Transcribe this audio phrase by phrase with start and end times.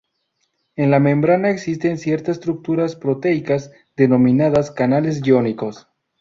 [0.75, 5.89] En la membrana existen ciertas estructuras proteicas denominadas "canales iónicos".